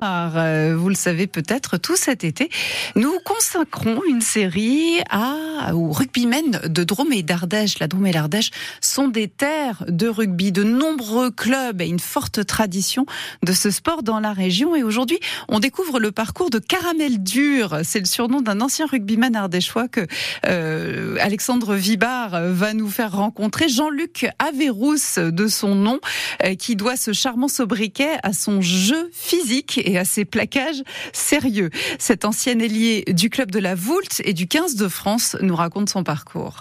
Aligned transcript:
vous 0.00 0.88
le 0.88 0.94
savez 0.94 1.26
peut-être, 1.26 1.76
tout 1.76 1.96
cet 1.96 2.24
été, 2.24 2.50
nous 2.96 3.18
consacrons 3.24 4.00
une 4.08 4.20
série 4.20 5.00
à, 5.10 5.74
aux 5.74 5.92
rugbymen 5.92 6.60
de 6.64 6.84
Drôme 6.84 7.12
et 7.12 7.22
d'Ardèche. 7.22 7.78
La 7.78 7.86
Drôme 7.86 8.06
et 8.06 8.12
l'Ardèche 8.12 8.50
sont 8.80 9.08
des 9.08 9.28
terres 9.28 9.84
de 9.88 10.08
rugby, 10.08 10.52
de 10.52 10.62
nombreux 10.62 11.30
clubs 11.30 11.80
et 11.80 11.86
une 11.86 11.98
forte 12.00 12.46
tradition 12.46 13.06
de 13.42 13.52
ce 13.52 13.70
sport 13.70 14.02
dans 14.02 14.20
la 14.20 14.32
région. 14.32 14.74
Et 14.74 14.82
aujourd'hui, 14.82 15.20
on 15.48 15.60
découvre 15.60 16.00
le 16.00 16.12
parcours 16.12 16.50
de 16.50 16.58
Caramel 16.58 17.22
Dur. 17.22 17.80
C'est 17.84 18.00
le 18.00 18.06
surnom 18.06 18.40
d'un 18.40 18.60
ancien 18.60 18.86
rugbyman 18.86 19.36
ardéchois 19.36 19.88
que 19.88 20.06
euh, 20.46 21.16
Alexandre 21.20 21.74
Vibard 21.74 22.40
va 22.52 22.74
nous 22.74 22.88
faire 22.88 23.12
rencontrer. 23.12 23.68
Jean-Luc 23.68 24.28
Averrousse 24.38 25.18
de 25.18 25.46
son 25.46 25.74
nom, 25.74 26.00
euh, 26.44 26.54
qui 26.54 26.76
doit 26.76 26.96
ce 26.96 27.12
charmant 27.12 27.48
sobriquet 27.48 28.18
à 28.22 28.32
son 28.32 28.60
jeu 28.60 29.10
physique 29.12 29.80
et 29.90 29.98
à 29.98 30.04
ses 30.04 30.24
plaquages 30.24 30.82
sérieux. 31.12 31.70
Cet 31.98 32.24
ancien 32.24 32.58
ailier 32.58 33.04
du 33.08 33.30
club 33.30 33.50
de 33.50 33.58
la 33.58 33.74
Voulte 33.74 34.22
et 34.24 34.32
du 34.32 34.46
15 34.46 34.76
de 34.76 34.88
France 34.88 35.36
nous 35.40 35.56
raconte 35.56 35.88
son 35.88 36.04
parcours. 36.04 36.60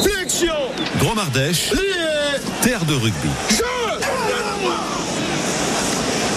Flexion 0.00 0.54
Drôme 0.98 1.18
Ardèche, 1.18 1.72
terre 2.62 2.84
de 2.84 2.94
rugby. 2.94 3.28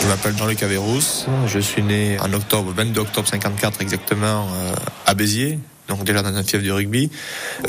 Je 0.02 0.08
m'appelle 0.08 0.38
Jean-Luc 0.38 0.64
Averrousse, 0.64 1.28
je 1.48 1.60
suis 1.60 1.84
né 1.84 2.18
en 2.20 2.32
octobre, 2.34 2.74
22 2.76 3.02
octobre 3.02 3.28
54 3.28 3.82
exactement, 3.82 4.48
euh, 4.54 4.74
à 5.06 5.14
Béziers, 5.14 5.60
donc 5.90 6.04
déjà 6.04 6.22
dans 6.22 6.36
un 6.36 6.44
fief 6.44 6.62
du 6.62 6.72
rugby. 6.72 7.10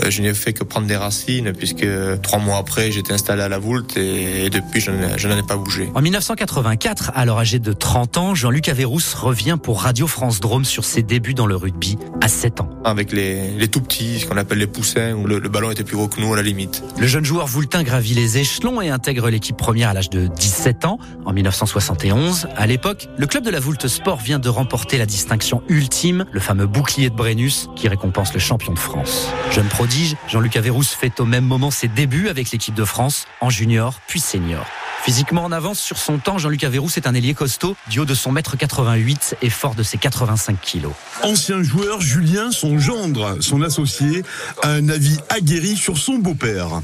Euh, 0.03 0.11
je 0.11 0.23
n'ai 0.23 0.35
fait 0.35 0.53
que 0.53 0.65
prendre 0.65 0.87
des 0.87 0.97
racines 0.97 1.53
puisque 1.53 1.87
trois 2.23 2.39
mois 2.39 2.59
après 2.59 2.93
j'étais 2.93 3.13
installé 3.13 3.43
à 3.43 3.49
la 3.49 3.59
Voulte 3.59 3.97
et, 3.97 4.47
et 4.47 4.51
depuis 4.51 4.81
je 4.81 4.91
n'en 4.91 5.39
ai 5.39 5.43
pas 5.43 5.57
bougé. 5.57 5.91
En 5.95 6.03
1984, 6.03 7.13
alors 7.15 7.39
âgé 7.39 7.59
de 7.59 7.73
30 7.73 8.19
ans, 8.19 8.35
Jean-Luc 8.35 8.69
Averrousse 8.69 9.15
revient 9.15 9.57
pour 9.61 9.83
Radio 9.83 10.07
France 10.07 10.41
Drôme 10.41 10.65
sur 10.65 10.85
ses 10.85 11.03
débuts 11.03 11.35
dans 11.35 11.47
le 11.47 11.57
rugby 11.57 11.97
à 12.21 12.29
7 12.29 12.61
ans. 12.61 12.71
Avec 12.85 13.13
les, 13.13 13.51
les 13.53 13.69
tout 13.69 13.81
petits, 13.81 14.21
ce 14.21 14.27
qu'on 14.27 14.37
appelle 14.37 14.59
les 14.59 14.67
poussins, 14.67 15.13
où 15.15 15.27
le, 15.27 15.39
le, 15.39 15.49
ballon 15.49 15.71
était 15.71 15.85
plus 15.85 15.97
gros 15.97 16.09
que 16.09 16.21
nous 16.21 16.33
à 16.33 16.37
la 16.37 16.43
limite. 16.43 16.83
Le 16.99 17.07
jeune 17.07 17.25
joueur 17.25 17.47
voultin 17.47 17.83
gravit 17.83 18.15
les 18.15 18.39
échelons 18.39 18.81
et 18.81 18.91
intègre 18.91 19.31
l'équipe 19.31 19.57
première 19.57 19.91
à 19.91 19.95
l'âge 19.95 20.11
de 20.11 20.27
17 20.27 20.85
ans 20.85 20.99
en 21.25 21.33
1971. 21.33 22.49
À 22.57 22.67
l'époque, 22.67 23.09
le 23.17 23.27
club 23.27 23.45
de 23.45 23.51
la 23.51 23.61
Voulte 23.61 23.89
Sport 23.89 24.19
vient 24.19 24.39
de 24.39 24.49
remporter 24.49 24.99
la 24.99 25.07
distinction 25.07 25.63
ultime, 25.69 26.27
le 26.33 26.41
fameux 26.41 26.67
bouclier 26.67 27.11
de 27.11 27.15
Brennus 27.15 27.69
qui 27.77 27.89
récompense 27.89 28.10
pense 28.11 28.35
le 28.35 28.41
champion 28.41 28.73
de 28.73 28.79
France. 28.79 29.29
Jeune 29.51 29.69
prodige, 29.69 30.17
Jean-Luc 30.29 30.57
Averrousse 30.57 30.91
fait 30.91 31.21
au 31.21 31.25
même 31.25 31.45
moment 31.45 31.71
ses 31.71 31.89
débuts 31.89 32.29
avec 32.29 32.51
l'équipe 32.51 32.75
de 32.75 32.85
France, 32.85 33.27
en 33.41 33.51
junior 33.51 34.01
puis 34.07 34.21
senior. 34.21 34.65
Physiquement 35.03 35.45
en 35.45 35.53
avance 35.53 35.81
sur 35.81 35.97
son 35.97 36.19
temps, 36.19 36.37
Jean-Luc 36.39 36.63
Averrousse 36.63 36.99
est 36.99 37.07
un 37.07 37.15
ailier 37.15 37.35
costaud, 37.35 37.75
du 37.89 38.01
haut 38.01 38.05
de 38.05 38.15
son 38.15 38.33
mètre 38.33 38.57
88 38.57 39.37
et 39.41 39.51
fort 39.51 39.75
de 39.75 39.83
ses 39.83 39.97
85 39.97 40.61
kilos. 40.61 40.93
Ancien 41.23 41.63
joueur, 41.63 42.01
Julien, 42.01 42.51
son 42.51 42.79
gendre, 42.79 43.39
son 43.41 43.63
associé, 43.63 44.23
a 44.63 44.69
un 44.69 44.89
avis 44.89 45.19
aguerri 45.31 45.77
sur 45.77 45.97
son 45.97 46.19
beau-père. 46.19 46.83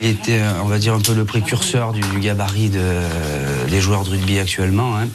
Il 0.00 0.08
était, 0.08 0.42
on 0.62 0.66
va 0.66 0.78
dire, 0.78 0.92
un 0.92 1.00
peu 1.00 1.14
le 1.14 1.24
précurseur 1.24 1.92
du, 1.92 2.00
du 2.00 2.20
gabarit 2.20 2.68
de, 2.68 2.82
des 3.70 3.80
joueurs 3.80 4.04
de 4.04 4.10
rugby 4.10 4.38
actuellement. 4.38 4.96
Hein 4.96 5.08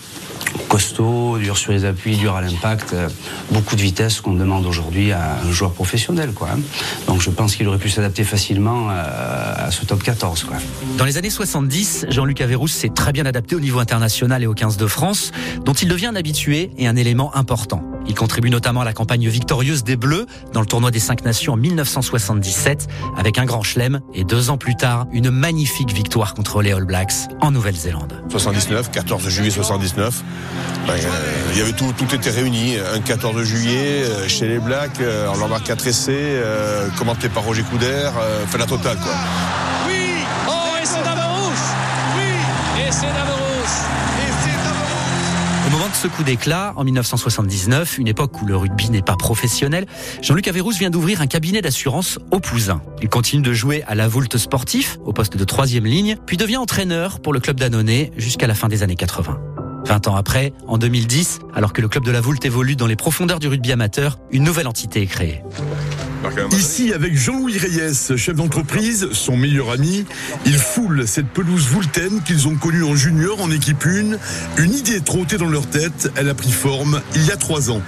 costaud, 0.71 1.37
dur 1.37 1.57
sur 1.57 1.73
les 1.73 1.83
appuis, 1.83 2.15
dur 2.15 2.33
à 2.33 2.41
l'impact, 2.41 2.93
euh, 2.93 3.09
beaucoup 3.51 3.75
de 3.75 3.81
vitesse 3.81 4.21
qu'on 4.21 4.33
demande 4.33 4.65
aujourd'hui 4.65 5.11
à 5.11 5.37
un 5.45 5.51
joueur 5.51 5.71
professionnel. 5.73 6.31
Quoi. 6.31 6.47
Donc 7.07 7.19
je 7.19 7.29
pense 7.29 7.57
qu'il 7.57 7.67
aurait 7.67 7.77
pu 7.77 7.89
s'adapter 7.89 8.23
facilement 8.23 8.87
à, 8.89 9.65
à, 9.65 9.71
ce 9.71 9.85
top 9.85 10.01
14. 10.01 10.45
Quoi. 10.45 10.55
Dans 10.97 11.03
les 11.03 11.17
années 11.17 11.29
70, 11.29 12.05
Jean-Luc 12.07 12.39
Averrousse 12.39 12.71
s'est 12.71 12.87
très 12.87 13.11
bien 13.11 13.25
adapté 13.25 13.53
au 13.53 13.59
niveau 13.59 13.79
international 13.79 14.43
et 14.43 14.47
au 14.47 14.53
15 14.53 14.77
de 14.77 14.87
France, 14.87 15.33
dont 15.65 15.73
il 15.73 15.89
devient 15.89 16.07
un 16.07 16.15
habitué 16.15 16.71
et 16.77 16.87
un 16.87 16.95
élément 16.95 17.35
important. 17.35 17.83
Il 18.07 18.15
contribue 18.15 18.49
notamment 18.49 18.81
à 18.81 18.85
la 18.85 18.93
campagne 18.93 19.27
victorieuse 19.27 19.83
des 19.83 19.95
Bleus 19.95 20.25
dans 20.53 20.61
le 20.61 20.65
tournoi 20.65 20.91
des 20.91 20.99
cinq 20.99 21.23
nations 21.23 21.53
en 21.53 21.57
1977 21.57 22.87
avec 23.17 23.37
un 23.37 23.45
grand 23.45 23.63
chelem 23.63 24.01
et 24.13 24.23
deux 24.23 24.49
ans 24.49 24.57
plus 24.57 24.75
tard 24.75 25.05
une 25.11 25.29
magnifique 25.31 25.93
victoire 25.93 26.33
contre 26.33 26.61
les 26.61 26.71
All 26.71 26.85
Blacks 26.85 27.13
en 27.39 27.51
Nouvelle-Zélande. 27.51 28.23
79, 28.29 28.91
14 28.91 29.29
juillet 29.29 29.51
79. 29.51 30.23
Ben, 30.87 30.93
euh, 30.93 30.97
il 31.53 31.59
y 31.59 31.61
avait 31.61 31.73
tout, 31.73 31.93
tout 31.97 32.13
était 32.15 32.29
réuni. 32.29 32.77
Un 32.77 32.99
14 32.99 33.43
juillet 33.43 34.03
euh, 34.03 34.27
chez 34.27 34.47
les 34.47 34.59
Blacks, 34.59 34.99
euh, 35.01 35.27
on 35.33 35.37
leur 35.37 35.47
marque 35.47 35.65
4 35.65 35.87
essais, 35.87 36.11
euh, 36.15 36.89
commenté 36.97 37.29
par 37.29 37.43
Roger 37.43 37.63
Couder, 37.63 38.09
fait 38.47 38.57
la 38.57 38.65
totale 38.65 38.97
quoi. 38.97 39.13
Oui, 39.87 40.23
oh 40.47 40.51
et 40.81 40.85
c'est 40.85 41.03
Davarouche 41.03 41.57
Oui, 42.17 42.81
et 42.81 42.91
c'est 42.91 43.07
ce 46.01 46.07
coup 46.07 46.23
d'éclat, 46.23 46.73
en 46.77 46.83
1979, 46.83 47.99
une 47.99 48.07
époque 48.07 48.41
où 48.41 48.47
le 48.47 48.57
rugby 48.57 48.89
n'est 48.89 49.03
pas 49.03 49.15
professionnel, 49.15 49.85
Jean-Luc 50.23 50.47
Averrousse 50.47 50.79
vient 50.79 50.89
d'ouvrir 50.89 51.21
un 51.21 51.27
cabinet 51.27 51.61
d'assurance 51.61 52.17
au 52.31 52.39
Pouzin. 52.39 52.81
Il 53.03 53.07
continue 53.07 53.43
de 53.43 53.53
jouer 53.53 53.83
à 53.83 53.93
la 53.93 54.07
Voulte 54.07 54.39
sportif, 54.39 54.97
au 55.05 55.13
poste 55.13 55.37
de 55.37 55.43
troisième 55.43 55.85
ligne, 55.85 56.15
puis 56.25 56.37
devient 56.37 56.57
entraîneur 56.57 57.19
pour 57.19 57.33
le 57.33 57.39
club 57.39 57.59
d'Annonay 57.59 58.11
jusqu'à 58.17 58.47
la 58.47 58.55
fin 58.55 58.67
des 58.67 58.81
années 58.81 58.95
80. 58.95 59.37
20 59.85 60.07
ans 60.07 60.15
après, 60.15 60.53
en 60.65 60.79
2010, 60.79 61.37
alors 61.53 61.71
que 61.71 61.81
le 61.81 61.87
club 61.87 62.03
de 62.03 62.11
la 62.11 62.19
Voulte 62.19 62.45
évolue 62.45 62.75
dans 62.75 62.87
les 62.87 62.95
profondeurs 62.95 63.37
du 63.37 63.47
rugby 63.47 63.71
amateur, 63.71 64.17
une 64.31 64.43
nouvelle 64.43 64.67
entité 64.67 65.03
est 65.03 65.07
créée. 65.07 65.43
Ici, 66.51 66.93
avec 66.93 67.17
Jean-Louis 67.17 67.57
Reyes, 67.57 68.15
chef 68.17 68.35
d'entreprise, 68.35 69.09
son 69.11 69.35
meilleur 69.35 69.71
ami, 69.71 70.05
il 70.45 70.57
foule 70.57 71.07
cette 71.07 71.27
pelouse 71.27 71.67
voultaine 71.67 72.21
qu'ils 72.23 72.47
ont 72.47 72.55
connue 72.55 72.83
en 72.83 72.95
junior, 72.95 73.41
en 73.41 73.49
équipe 73.51 73.85
1. 73.85 74.61
Une 74.61 74.73
idée 74.73 75.01
trottée 75.01 75.37
dans 75.37 75.49
leur 75.49 75.67
tête, 75.67 76.11
elle 76.15 76.29
a 76.29 76.33
pris 76.33 76.51
forme 76.51 77.01
il 77.15 77.25
y 77.25 77.31
a 77.31 77.37
trois 77.37 77.71
ans. 77.71 77.81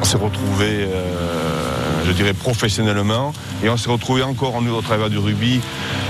On 0.00 0.04
s'est 0.04 0.18
retrouvés, 0.18 0.86
euh, 0.88 2.04
je 2.06 2.12
dirais, 2.12 2.34
professionnellement, 2.34 3.32
et 3.62 3.68
on 3.68 3.76
s'est 3.76 3.90
retrouvés 3.90 4.22
encore 4.22 4.56
en 4.56 4.66
au 4.66 4.82
travers 4.82 5.08
du 5.08 5.18
rugby 5.18 5.60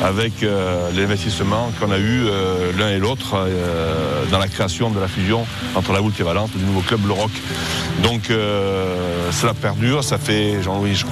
avec 0.02 0.42
euh, 0.42 0.90
l'investissement 0.96 1.70
qu'on 1.78 1.90
a 1.90 1.98
eu 1.98 2.24
euh, 2.26 2.72
l'un 2.78 2.90
et 2.90 2.98
l'autre 2.98 3.34
euh, 3.36 4.24
dans 4.30 4.38
la 4.38 4.48
création 4.48 4.90
de 4.90 4.98
la 4.98 5.08
fusion 5.08 5.46
entre 5.74 5.92
la 5.92 6.00
Voulte 6.00 6.18
et 6.18 6.22
Valence 6.24 6.50
du 6.50 6.64
nouveau 6.64 6.80
club 6.80 7.06
Le 7.06 7.12
Roc. 7.12 7.30
Donc 8.02 8.22
cela 8.28 9.54
perdure, 9.54 10.02
ça 10.04 10.18
fait, 10.18 10.62
Jean-Louis, 10.62 10.94